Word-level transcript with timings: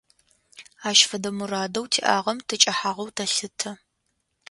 Ащ 0.89 0.99
фэдэ 1.09 1.29
мурадэу 1.37 1.85
тиӏагъэм 1.91 2.37
тыкӏэхьагъэу 2.47 3.09
тэлъытэ. 3.15 3.71